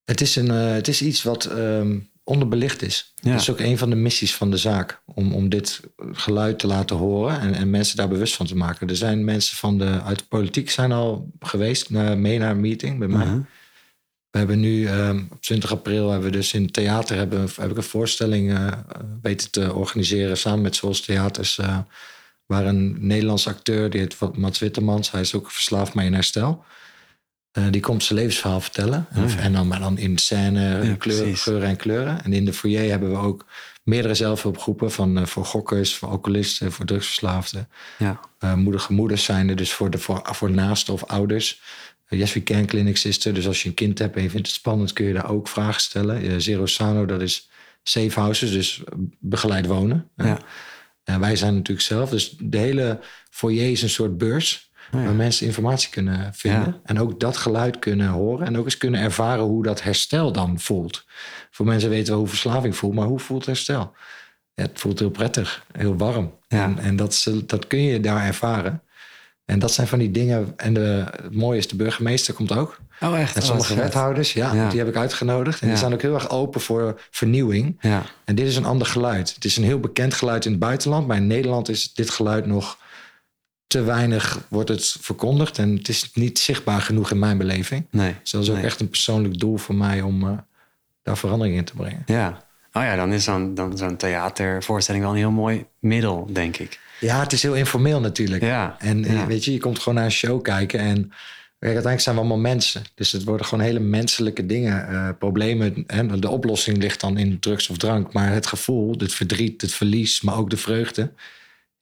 [0.05, 3.13] het, is een, het is iets wat ehm, onderbelicht is.
[3.15, 3.31] Ja.
[3.31, 5.01] Dat is ook een van de missies van de zaak.
[5.05, 8.89] Om, om dit geluid te laten horen en, en mensen daar bewust van te maken.
[8.89, 12.59] Er zijn mensen van de, uit de politiek zijn al geweest naar, mee naar een
[12.59, 13.25] meeting bij mij.
[13.25, 13.39] Mhm.
[14.29, 17.71] We hebben nu ehm, op 20 april hebben we dus in het theater hebben, heb
[17.71, 18.71] ik een voorstelling eh,
[19.21, 21.57] weten te organiseren samen met Zoals Theaters.
[21.57, 21.77] eh,
[22.45, 26.63] waar een Nederlands acteur, die heet Mats Wittemans, hij is ook verslaafd maar in herstel.
[27.55, 29.07] Eh, die komt zijn levensverhaal vertellen.
[29.09, 29.37] En, Oh ja.
[29.37, 32.23] en dan maar dan in scène, Ja, kleur, geuren en kleuren.
[32.23, 33.45] En in de foyer hebben we ook
[33.83, 37.69] meerdere zelfhulpgroepen van eh, voor gokkers, voor alcoholisten, voor drugsverslaafden.
[37.97, 38.19] Ja.
[38.39, 41.61] Uh, moedige moeders zijn er dus voor, de, voor, voor naasten of ouders.
[42.09, 43.33] Yes We Can Clinics is er.
[43.33, 44.93] Dus als je een kind hebt en je vindt het spannend...
[44.93, 46.41] kun je daar ook vragen stellen.
[46.41, 47.49] Zero Sano, dat is
[47.83, 48.83] safe houses, dus
[49.19, 50.09] begeleid wonen.
[50.15, 50.39] Ja.
[51.03, 52.09] En wij zijn natuurlijk zelf.
[52.09, 54.64] Dus de hele foyer is een soort beurs...
[54.91, 55.05] Oh ja.
[55.05, 56.65] Waar mensen informatie kunnen vinden.
[56.65, 56.79] Ja.
[56.83, 58.45] En ook dat geluid kunnen horen.
[58.47, 61.05] En ook eens kunnen ervaren hoe dat herstel dan voelt.
[61.51, 63.93] Voor mensen weten wel hoe verslaving voelt, maar hoe voelt herstel?
[64.53, 66.33] Ja, het voelt heel prettig, heel warm.
[66.47, 68.79] En, en dat, dat kun je daar ervaren.
[69.45, 70.53] En dat zijn van die dingen.
[70.57, 72.79] En de, het mooie is, de burgemeester komt ook.
[73.01, 73.35] Oh, echt?
[73.35, 74.69] En Oh, sommige wethouders, ja, Ja.
[74.69, 75.61] die heb ik uitgenodigd.
[75.61, 75.73] En Ja.
[75.73, 77.77] die zijn ook heel erg open voor vernieuwing.
[77.79, 79.33] Ja, En dit is een ander geluid.
[79.35, 81.07] Het is een heel bekend geluid in het buitenland.
[81.07, 82.77] Maar in Nederland is dit geluid nog
[83.67, 85.57] te weinig wordt het verkondigd.
[85.57, 87.85] En het is niet zichtbaar genoeg in mijn beleving.
[87.91, 88.15] nee.
[88.21, 88.65] Dus dat is ook Nee.
[88.65, 90.37] echt een persoonlijk doel voor mij om eh,
[91.03, 92.03] daar verandering in te brengen.
[92.05, 92.43] Ja.
[92.73, 96.79] Oh ja, dan is zo'n dan zo'n theatervoorstelling wel een heel mooi middel, denk ik.
[96.99, 98.43] Ja, het is heel informeel natuurlijk.
[98.43, 98.75] Ja.
[98.79, 99.25] En eh, ja.
[99.27, 100.95] weet je, je komt gewoon naar een show kijken en
[101.59, 102.81] kijk, uiteindelijk zijn we allemaal mensen.
[102.95, 105.83] Dus het worden gewoon hele menselijke dingen, eh, problemen.
[105.87, 106.19] Hè?
[106.19, 110.21] De oplossing ligt dan in drugs of drank, maar het gevoel, het verdriet, het verlies,
[110.21, 111.11] maar ook de vreugde,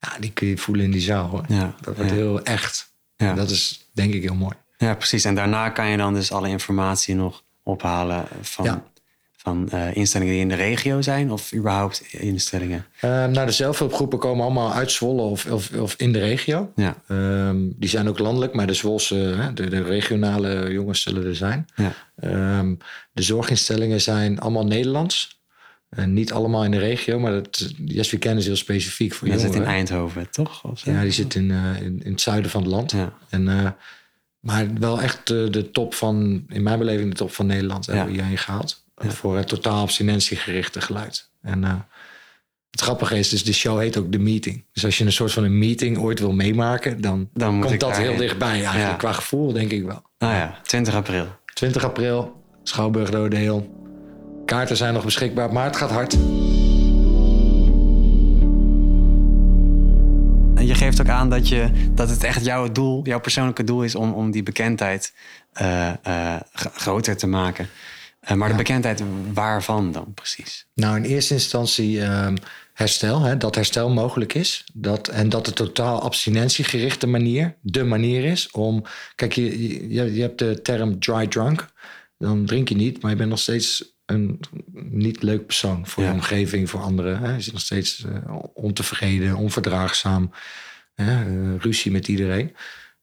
[0.03, 1.27] ja, die kun je voelen in die zaal.
[1.29, 1.43] Hoor.
[1.47, 1.75] Ja.
[1.81, 2.15] Dat wordt ja.
[2.17, 2.93] heel echt.
[3.15, 3.29] Ja.
[3.29, 4.53] En dat is denk ik heel mooi.
[4.77, 5.25] Ja, precies.
[5.25, 8.83] En daarna kan je dan dus alle informatie nog ophalen van, Ja.
[9.37, 12.85] van eh, instellingen die in de regio zijn of überhaupt instellingen.
[12.99, 16.71] Eh, nou, de zelfhulpgroepen komen allemaal uit Zwolle of, of, of in de regio.
[16.75, 21.35] Ja, Ehm, die zijn ook landelijk, maar de Zwolse, de, de regionale jongens zullen er
[21.35, 21.65] zijn.
[21.75, 22.75] ja, Ehm,
[23.11, 25.41] de zorginstellingen zijn allemaal Nederlands.
[25.95, 29.27] Eh, niet allemaal in de regio, maar dat, Yes We Can is heel specifiek voor
[29.27, 29.67] dat zit jongeren.
[29.71, 30.63] in Eindhoven, toch?
[30.63, 30.85] Of?
[30.85, 32.91] Ja, die zit in, eh, in, in het zuiden van het land.
[32.91, 33.13] Ja.
[33.29, 33.69] En, eh,
[34.39, 38.05] maar wel echt de, de top van, in mijn beleving, de top van Nederland hebben
[38.05, 38.83] we hierheen gehaald.
[39.01, 39.09] Ja.
[39.09, 41.29] Voor het totaal abstinentiegerichte geluid.
[41.41, 41.63] En
[42.71, 44.65] het grappige is, dus de show heet ook The Meeting.
[44.73, 47.97] Dus als je een soort van een meeting ooit wil meemaken, dan, Dan komt dat
[47.97, 48.89] heel dichtbij eigenlijk.
[48.89, 48.93] Ja.
[48.93, 50.01] Qua gevoel denk ik wel.
[50.17, 51.27] Nou ja, 20 april.
[51.53, 53.82] 20 april, Schouwburg de Odeon.
[54.45, 56.13] Kaarten zijn nog beschikbaar, maar het gaat hard.
[60.55, 63.83] En je geeft ook aan dat, je, dat het echt jouw doel, jouw persoonlijke doel
[63.83, 65.13] is om, om die bekendheid
[65.53, 67.69] eh, eh, groter te maken.
[68.19, 69.03] Eh, maar de bekendheid
[69.33, 70.67] waarvan dan precies?
[70.73, 72.35] Nou, in eerste instantie ehm,
[72.73, 74.63] herstel, hè, dat herstel mogelijk is.
[74.73, 78.83] Dat, en dat de totaal abstinentiegerichte manier de manier is om...
[79.15, 81.67] Kijk, je, je, je hebt de term dry drunk.
[82.17, 84.39] Dan drink je niet, maar je bent nog steeds een
[84.73, 86.09] niet leuk persoon voor Ja.
[86.09, 87.19] je omgeving, voor anderen.
[87.19, 87.33] Hè.
[87.35, 90.31] Je zit nog steeds eh, ontevreden, onverdraagzaam,
[90.93, 92.55] hè, eh, ruzie met iedereen.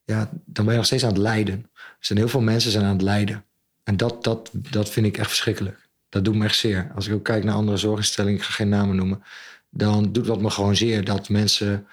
[0.04, 1.66] Ja, dan ben je nog steeds aan het lijden.
[1.74, 3.44] Er zijn heel veel mensen zijn aan het lijden.
[3.84, 5.88] En dat, dat, dat vind ik echt verschrikkelijk.
[6.08, 6.90] Dat doet me echt zeer.
[6.94, 9.22] Als ik ook kijk naar andere zorginstellingen, ik ga geen namen noemen,
[9.70, 11.86] dan doet dat me gewoon zeer dat mensen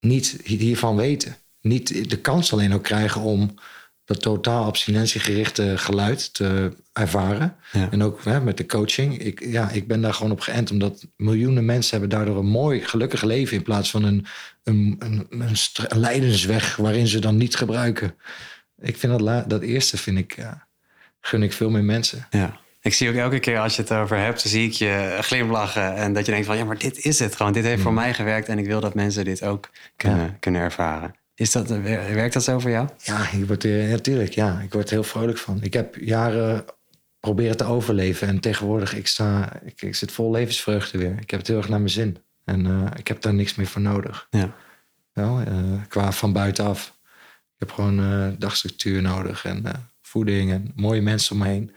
[0.00, 1.36] niet hiervan weten.
[1.60, 3.54] Niet de kans alleen ook krijgen om
[4.10, 7.56] dat totaal abstinentiegerichte geluid te ervaren.
[7.72, 7.88] Ja.
[7.90, 9.18] En ook hè, met de coaching.
[9.18, 12.84] Ik, ja, ik ben daar gewoon op geënt, omdat miljoenen mensen hebben daardoor een mooi,
[12.84, 14.26] gelukkig leven in plaats van een,
[14.64, 18.14] een, een, een, lijdensweg waarin ze dan niet gebruiken.
[18.80, 20.66] Ik vind dat, la- dat eerste vind ik, ja,
[21.20, 22.26] gun ik veel meer mensen.
[22.30, 22.60] Ja.
[22.82, 25.94] Ik zie ook elke keer als je het over hebt, zie ik je glimlachen.
[25.94, 27.52] En dat je denkt van, ja, maar dit is het gewoon.
[27.52, 30.36] Dit heeft voor mij gewerkt en ik wil dat mensen dit ook kunnen, Ja.
[30.40, 31.14] kunnen ervaren.
[31.40, 32.88] Is dat, wer- werkt dat zo voor jou?
[33.02, 35.62] Ja, ik word natuurlijk, ja, ik word er heel vrolijk van.
[35.62, 36.64] Ik heb jaren
[37.20, 41.18] proberen te overleven en tegenwoordig, ik, sta, ik, ik zit vol levensvreugde weer.
[41.20, 42.16] Ik heb het heel erg naar mijn zin.
[42.44, 44.26] En eh, ik heb daar niks meer voor nodig.
[44.30, 44.54] Ja.
[45.12, 45.54] Wel, eh,
[45.88, 46.98] qua van buitenaf.
[47.54, 49.72] Ik heb gewoon eh, dagstructuur nodig en eh,
[50.02, 51.74] voeding en mooie mensen om me heen.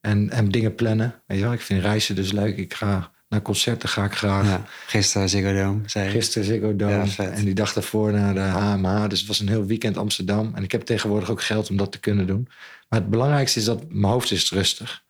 [0.00, 1.22] En, en dingen plannen.
[1.26, 2.56] Weet je wel, ik vind reizen dus leuk.
[2.56, 4.44] Ik ga naar concerten ga ik graag.
[4.46, 4.64] ja.
[4.86, 6.10] Gisteren Ziggo Dome, zei.
[6.10, 9.08] Gisteren Ziggo Dome Ja, en die dag daarvoor naar de HMH.
[9.08, 10.52] Dus het was een heel weekend Amsterdam.
[10.54, 12.48] En ik heb tegenwoordig ook geld om dat te kunnen doen.
[12.88, 15.04] Maar het belangrijkste is dat mijn hoofd is rustig.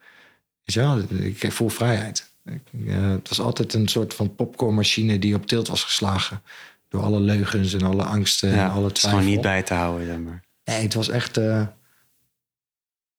[0.65, 2.31] Wel, ik voel vrijheid.
[2.45, 6.43] Ik, eh, het was altijd een soort van popcornmachine die op tilt was geslagen.
[6.89, 9.21] Door alle leugens en alle angsten en Ja, alle het is twijfel.
[9.21, 10.45] gewoon niet bij te houden, zeg maar.
[10.65, 11.67] Nee, het was echt eh,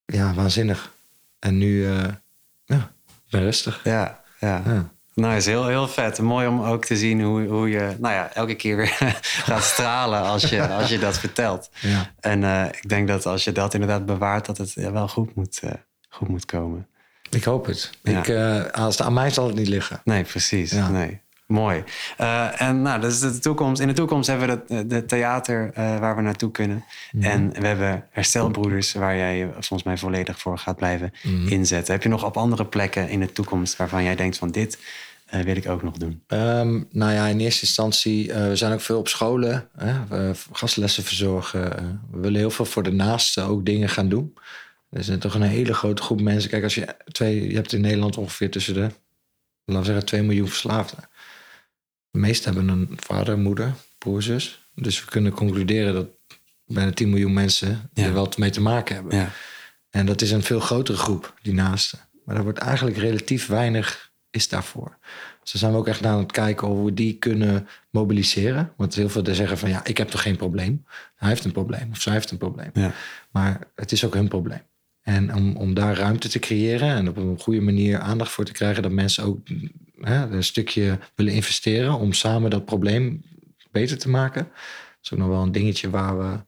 [0.06, 0.92] ja, waanzinnig.
[1.40, 2.08] En nu, eh,
[2.66, 3.82] ja, ik ben rustig.
[3.84, 4.62] Ja, ja.
[4.66, 4.96] Ja.
[5.18, 6.20] Nou, is heel, heel vet.
[6.20, 8.98] Mooi om ook te zien hoe, hoe je nou ja, elke keer weer
[9.50, 11.70] gaat stralen als je, als je dat vertelt.
[11.80, 12.14] Ja.
[12.20, 15.36] En eh, ik denk dat als je dat inderdaad bewaart, dat het ja, wel goed
[15.36, 15.72] moet, eh,
[16.10, 16.88] goed moet komen.
[17.30, 17.92] Ik hoop het.
[18.04, 18.20] Ja.
[18.20, 20.02] Ik, eh, als het aan mij zal het niet liggen.
[20.04, 20.72] Nee, precies.
[20.72, 20.90] Ja.
[20.90, 21.22] Nee.
[21.48, 21.84] Mooi.
[22.18, 23.82] Eh, en nou, dat is de toekomst.
[23.82, 26.86] In de toekomst hebben we de, de theater eh, waar we naartoe kunnen.
[27.20, 31.14] En we hebben herstelbroeders waar jij je volgens mij volledig voor gaat blijven
[31.48, 31.94] inzetten.
[31.94, 34.78] Heb je nog op andere plekken in de toekomst waarvan jij denkt van dit
[35.28, 36.24] eh, wil ik ook nog doen?
[36.28, 40.32] Ehm, nou ja, in eerste instantie, eh, we zijn ook veel op scholen, hè, we
[40.52, 41.78] gastlessen verzorgen.
[41.78, 44.34] eh, we willen heel veel voor de naasten ook dingen gaan doen.
[44.90, 46.50] Er is toch een hele grote groep mensen.
[46.50, 48.90] Kijk, als je twee, je hebt in Nederland ongeveer tussen de,
[49.66, 51.10] laten we zeggen, 2 miljoen verslaafden.
[52.18, 54.68] De meesten hebben een vader, moeder, broer, zus.
[54.76, 56.08] Dus we kunnen concluderen dat
[56.66, 58.04] bijna 10 miljoen mensen Ja.
[58.04, 59.18] er wel mee te maken hebben.
[59.18, 59.32] Ja.
[59.90, 62.00] En dat is een veel grotere groep, die naasten.
[62.26, 64.98] Maar daar wordt eigenlijk relatief weinig is daarvoor.
[65.42, 68.74] Dus daar zijn we ook echt aan het kijken hoe we die kunnen mobiliseren.
[68.78, 70.86] Want heel veel zeggen van ja, ik heb toch geen probleem.
[71.16, 72.70] Hij heeft een probleem of zij heeft een probleem.
[72.74, 72.94] Ja.
[73.32, 74.62] Maar het is ook hun probleem.
[75.08, 78.52] En om, om daar ruimte te creëren en op een goede manier aandacht voor te
[78.52, 79.40] krijgen, dat mensen ook
[80.02, 83.24] hè, een stukje willen investeren om samen dat probleem
[83.72, 84.44] beter te maken.
[84.44, 86.40] Dat is ook nog wel een dingetje waar we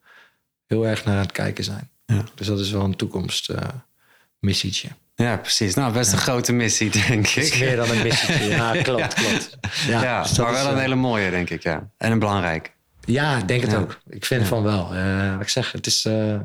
[0.66, 1.90] heel erg naar aan het kijken zijn.
[2.06, 2.24] Ja.
[2.36, 4.90] Dus dat is wel een toekomstmissietje.
[5.16, 5.74] Ja, precies.
[5.74, 7.60] Nou, best een grote missie, denk ik.
[7.60, 8.46] meer dan een missietje.
[8.46, 9.58] Ja, klopt, klopt.
[9.88, 11.90] Ja, dus maar is, wel een eh, hele mooie, denk ik, ja.
[11.98, 12.74] En een belangrijk.
[13.06, 14.00] Ja, ik denk het ook.
[14.10, 14.96] Ik vind van wel.
[14.96, 16.40] Eh, wat ik zeg, het is, eh,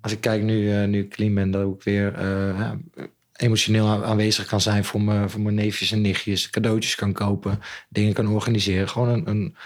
[0.00, 2.70] als ik kijk nu, eh, nu ik clean ben, dat ik weer eh,
[3.36, 8.12] emotioneel aanwezig kan zijn voor, mijn voor mijn neefjes en nichtjes, cadeautjes kan kopen, dingen
[8.12, 8.88] kan organiseren.
[8.88, 9.56] Gewoon een, een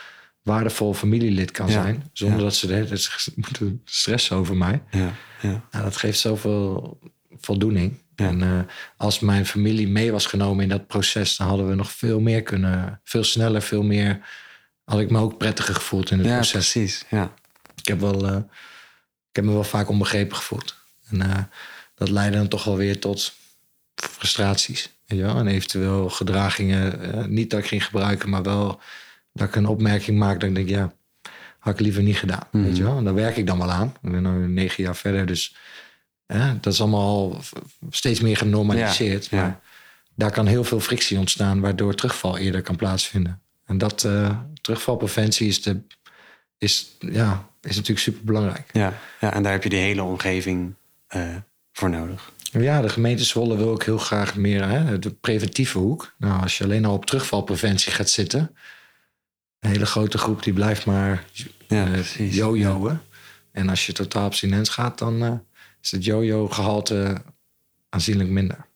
[0.42, 1.72] waardevol familielid kan Ja.
[1.72, 2.44] zijn, zonder Ja.
[2.44, 4.82] dat ze de hele tijd moeten stressen over mij.
[4.90, 5.64] Ja, ja.
[5.70, 6.98] Nou, dat geeft zoveel
[7.40, 8.02] voldoening.
[8.16, 8.58] En eh,
[8.96, 12.42] als mijn familie mee was genomen in dat proces, dan hadden we nog veel meer
[12.42, 14.26] kunnen, veel sneller, veel meer.
[14.84, 16.72] Had ik me ook prettiger gevoeld in het ja proces.
[16.72, 17.04] precies.
[17.10, 17.32] Ja.
[17.76, 18.48] Ik heb, wel,
[19.34, 20.74] ik heb me wel vaak onbegrepen gevoeld.
[21.10, 21.42] En eh,
[21.94, 23.32] dat leidde dan toch wel weer tot
[23.94, 24.90] frustraties.
[25.06, 25.36] Weet je wel?
[25.36, 27.00] En eventueel gedragingen.
[27.14, 28.80] eh, niet dat ik ging gebruiken, maar wel
[29.32, 30.40] dat ik een opmerking maak.
[30.40, 30.92] Dat ik denk, ja,
[31.58, 32.46] had ik liever niet gedaan.
[32.52, 32.64] Mhm.
[32.64, 32.96] Weet je wel?
[32.96, 33.94] En daar werk ik dan wel aan.
[34.02, 35.56] Ik ben nu negen jaar verder, dus
[36.26, 37.40] eh, dat is allemaal
[37.90, 39.26] steeds meer genormaliseerd.
[39.26, 39.42] Ja, ja.
[39.42, 39.60] Maar
[40.14, 43.40] daar kan heel veel frictie ontstaan, waardoor terugval eerder kan plaatsvinden.
[43.66, 45.80] En dat eh, terugvalpreventie is, de,
[46.64, 48.70] is, ja, is natuurlijk super belangrijk.
[48.72, 50.74] Ja, ja, en daar heb je die hele omgeving
[51.06, 51.36] eh,
[51.72, 52.32] voor nodig.
[52.50, 56.14] Ja, de gemeente Zwolle wil ook heel graag meer hè, de preventieve hoek.
[56.18, 58.56] Nou, als je alleen al op terugvalpreventie gaat zitten,
[59.60, 61.24] een hele grote groep die blijft maar
[61.68, 62.34] Ja, precies.
[62.34, 62.98] jojoen.
[63.52, 65.32] En als je totaal abstinent gaat, dan eh,
[65.82, 67.22] is het jojo-gehalte
[67.88, 68.66] aanzienlijk minder.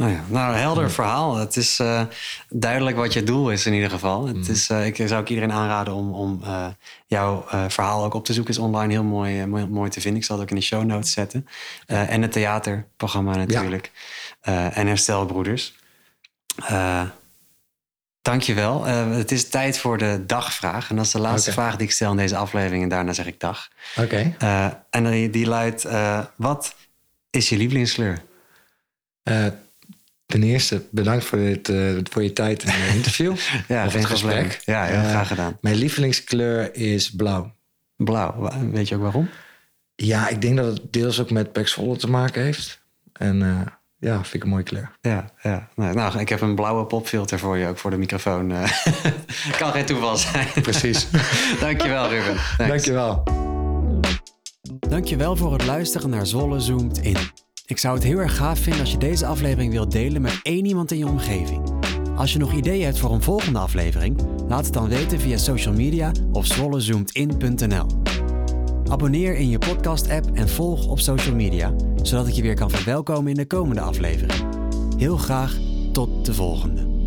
[0.00, 1.36] Nou ja, nou, een helder verhaal.
[1.36, 2.02] Het is eh,
[2.48, 4.26] duidelijk wat je doel is in ieder geval.
[4.26, 4.50] Het Mhm.
[4.50, 6.66] is, eh, ik zou ook iedereen aanraden om, om eh,
[7.06, 8.52] jouw verhaal ook op te zoeken.
[8.54, 10.20] is online heel mooi, mooi, mooi te vinden.
[10.20, 11.46] Ik zal het ook in de show notes zetten.
[11.86, 13.90] En het theaterprogramma natuurlijk.
[14.72, 15.74] En Herstelbroeders.
[18.22, 18.84] Dankjewel.
[18.84, 20.90] Het is tijd voor de dagvraag.
[20.90, 22.82] En dat is de laatste vraag die ik stel in deze aflevering.
[22.82, 23.68] En daarna zeg ik dag.
[23.96, 24.34] Oké.
[24.90, 25.86] En die, die luidt,
[26.36, 26.74] wat
[27.30, 28.22] is je lievelingskleur?
[30.30, 31.76] Ten eerste, bedankt voor, dit, eh,
[32.10, 33.36] voor je tijd en het interview.
[33.68, 34.44] Ja, Of geen het probleem.
[34.44, 34.62] gesprek.
[34.64, 35.58] Ja, heel Eh, graag gedaan.
[35.60, 37.52] Mijn lievelingskleur is blauw.
[37.96, 39.28] Blauw, weet je ook waarom?
[39.94, 42.82] Ja, ik denk dat het deels ook met Pax Zwolle te maken heeft.
[43.12, 43.66] En eh,
[43.98, 44.90] ja, vind ik een mooie kleur.
[45.00, 45.68] Ja, ja.
[45.74, 48.50] Nou, ik heb een blauwe popfilter voor je, ook voor de microfoon.
[48.52, 48.70] eh.
[49.58, 50.46] kan geen toeval zijn.
[50.62, 51.06] Precies.
[51.60, 52.34] Dankjewel, Ruben.
[52.34, 52.66] Thanks.
[52.66, 53.22] Dankjewel.
[54.78, 57.16] Dankjewel voor het luisteren naar Zwolle Zoomt In.
[57.70, 60.64] Ik zou het heel erg gaaf vinden als je deze aflevering wilt delen met één
[60.64, 61.62] iemand in je omgeving.
[62.16, 65.74] Als je nog ideeën hebt voor een volgende aflevering, laat het dan weten via social
[65.74, 67.86] media of zwollezoomedin.nl.
[68.90, 73.30] Abonneer in je podcast-app en volg op social media, zodat ik je weer kan verwelkomen
[73.30, 74.44] in de komende aflevering.
[74.96, 75.58] Heel graag
[75.92, 76.99] tot de volgende.